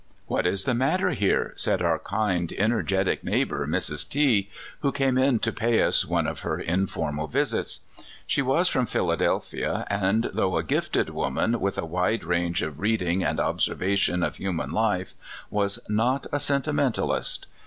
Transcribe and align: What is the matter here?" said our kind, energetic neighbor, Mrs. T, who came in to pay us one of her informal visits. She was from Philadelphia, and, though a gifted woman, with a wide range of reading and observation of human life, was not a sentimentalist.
What 0.25 0.47
is 0.47 0.63
the 0.63 0.73
matter 0.73 1.11
here?" 1.11 1.53
said 1.57 1.83
our 1.83 1.99
kind, 1.99 2.51
energetic 2.57 3.23
neighbor, 3.23 3.67
Mrs. 3.67 4.09
T, 4.09 4.49
who 4.79 4.91
came 4.91 5.15
in 5.15 5.37
to 5.37 5.51
pay 5.51 5.83
us 5.83 6.03
one 6.05 6.25
of 6.25 6.39
her 6.39 6.59
informal 6.59 7.27
visits. 7.27 7.81
She 8.25 8.41
was 8.41 8.67
from 8.67 8.87
Philadelphia, 8.87 9.85
and, 9.91 10.31
though 10.33 10.57
a 10.57 10.63
gifted 10.63 11.11
woman, 11.11 11.59
with 11.59 11.77
a 11.77 11.85
wide 11.85 12.23
range 12.23 12.63
of 12.63 12.79
reading 12.79 13.23
and 13.23 13.39
observation 13.39 14.23
of 14.23 14.37
human 14.37 14.71
life, 14.71 15.13
was 15.51 15.77
not 15.87 16.25
a 16.31 16.39
sentimentalist. 16.39 17.45